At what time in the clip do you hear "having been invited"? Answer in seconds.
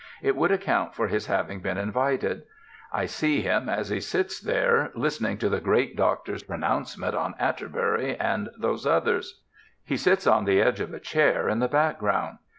1.27-2.41